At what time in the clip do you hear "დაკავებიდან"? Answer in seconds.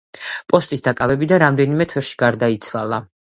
0.87-1.41